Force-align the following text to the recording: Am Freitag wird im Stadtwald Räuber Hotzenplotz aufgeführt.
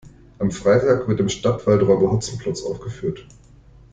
Am 0.39 0.49
Freitag 0.49 1.07
wird 1.07 1.19
im 1.19 1.29
Stadtwald 1.29 1.83
Räuber 1.83 2.11
Hotzenplotz 2.11 2.63
aufgeführt. 2.63 3.27